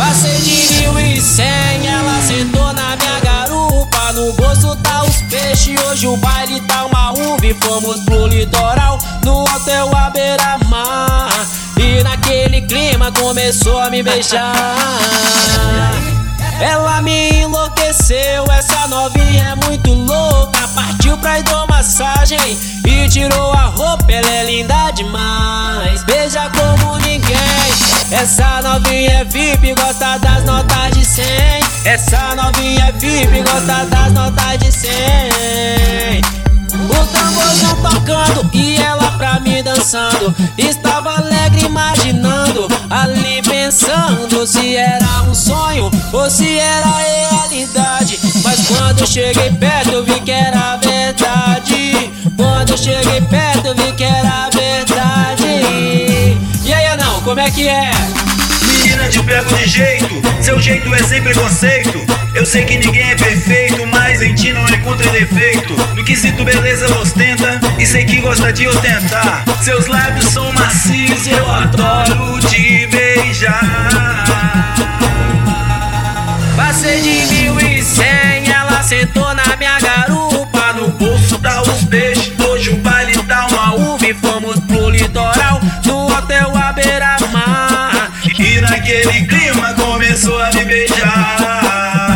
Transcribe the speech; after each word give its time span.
Passei 0.00 0.40
de 0.40 0.80
mil 0.80 0.98
e 0.98 1.20
cem, 1.20 1.86
ela 1.86 2.22
sentou 2.22 2.72
na 2.72 2.96
minha 2.96 3.20
garupa. 3.20 4.12
No 4.14 4.32
bolso 4.32 4.74
tá 4.76 5.02
os 5.02 5.20
peixes, 5.28 5.78
hoje 5.78 6.06
o 6.06 6.16
baile 6.16 6.58
tá 6.62 6.86
uma 6.86 7.12
uva. 7.12 7.44
E 7.44 7.52
fomos 7.62 8.00
pro 8.00 8.26
litoral, 8.26 8.98
no 9.22 9.42
hotel 9.42 9.94
à 9.94 10.08
beira-mar. 10.08 11.28
E 11.78 12.02
naquele 12.02 12.62
clima 12.62 13.12
começou 13.12 13.78
a 13.78 13.90
me 13.90 14.02
beijar. 14.02 14.54
Ela 16.58 17.02
me 17.02 17.42
enlouqueceu, 17.42 18.50
essa 18.50 18.88
novinha 18.88 19.50
é 19.50 19.66
muito 19.66 19.92
louca. 19.92 20.66
Partiu 20.74 21.18
pra 21.18 21.40
hidromassagem 21.40 22.58
e 22.86 23.06
tirou 23.10 23.52
a 23.52 23.66
roupa, 23.66 24.10
ela 24.10 24.30
é 24.30 24.44
linda 24.44 24.92
demais. 24.92 25.49
Essa 28.20 28.60
novinha 28.60 29.20
é 29.20 29.24
VIP, 29.24 29.74
gosta 29.74 30.18
das 30.18 30.44
notas 30.44 30.90
de 30.90 31.02
100. 31.06 31.24
Essa 31.86 32.34
novinha 32.36 32.88
é 32.88 32.92
VIP, 32.92 33.40
gosta 33.40 33.86
das 33.86 34.12
notas 34.12 34.58
de 34.58 34.70
100. 34.70 34.90
O 36.90 37.06
tamborzão 37.06 37.76
tocando 37.76 38.50
e 38.52 38.76
ela 38.76 39.10
pra 39.12 39.40
mim 39.40 39.62
dançando. 39.62 40.34
Estava 40.58 41.16
alegre 41.16 41.64
imaginando, 41.64 42.68
ali 42.90 43.40
pensando 43.40 44.46
se 44.46 44.76
era 44.76 45.22
um 45.22 45.34
sonho 45.34 45.90
ou 46.12 46.28
se 46.28 46.58
era 46.58 46.88
realidade. 46.98 48.20
Mas 48.44 48.66
quando 48.68 49.06
cheguei 49.06 49.50
perto, 49.52 49.92
eu 49.92 50.04
vi 50.04 50.20
que 50.20 50.30
era 50.30 50.76
verdade. 50.76 52.12
Quando 52.36 52.76
cheguei 52.76 53.22
perto, 53.22 53.68
eu 53.68 53.74
vi 53.74 53.92
que 53.94 54.04
era 54.04 54.20
verdade. 54.20 54.49
E 57.20 57.22
aí, 57.22 57.24
não, 57.24 57.24
como 57.24 57.40
é 57.40 57.50
que 57.50 57.68
é? 57.68 57.90
Menina, 58.66 59.08
te 59.08 59.22
pego 59.22 59.54
de 59.54 59.66
jeito, 59.66 60.22
seu 60.40 60.60
jeito 60.60 60.94
é 60.94 61.02
sem 61.02 61.22
preconceito. 61.22 62.00
Eu 62.34 62.46
sei 62.46 62.64
que 62.64 62.78
ninguém 62.78 63.10
é 63.10 63.14
perfeito, 63.14 63.86
mas 63.86 64.22
em 64.22 64.34
ti 64.34 64.52
não 64.52 64.66
encontrei 64.68 65.10
defeito. 65.10 65.74
No 65.94 66.04
quesito 66.04 66.44
beleza 66.44 66.86
ostenta, 66.98 67.60
e 67.78 67.84
sei 67.84 68.04
que 68.04 68.20
gosta 68.20 68.52
de 68.52 68.66
ostentar. 68.68 69.44
Seus 69.62 69.86
lábios 69.86 70.26
são 70.26 70.52
macios, 70.52 71.26
eu 71.26 71.50
adoro 71.50 72.40
te 72.48 72.86
beijar. 72.86 74.74
Passei 76.56 77.00
de 77.02 77.34
mil 77.34 77.60
e 77.60 77.82
cem, 77.82 78.06
naquele 88.90 89.26
clima 89.26 89.72
começou 89.74 90.42
a 90.42 90.50
me 90.50 90.64
beijar. 90.64 92.10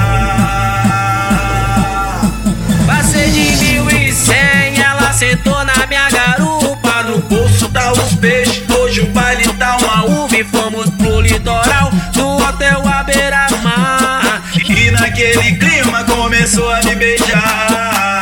Passei 2.87 3.31
de 3.31 3.57
mil 3.65 3.89
e 3.91 4.13
cem, 4.13 4.83
ela 4.83 5.13
sentou 5.13 5.65
na 5.65 5.87
minha 5.87 6.11
garupa. 6.11 7.03
No 7.05 7.19
bolso 7.19 7.69
tá 7.69 7.93
os 7.93 8.15
beijos, 8.15 8.63
hoje 8.69 9.03
o 9.03 9.07
baile 9.07 9.45
tá 9.55 9.77
uma 9.77 10.05
uva. 10.05 10.37
E 10.37 10.43
fomos 10.45 10.91
pro 10.91 11.21
litoral, 11.21 11.93
no 12.17 12.43
hotel 12.43 12.83
à 12.89 13.05
beira-mar. 13.05 14.43
E 14.57 14.91
naquele 14.91 15.57
clima 15.57 16.03
começou 16.05 16.73
a 16.73 16.83
me 16.83 16.97
beijar. 16.97 18.14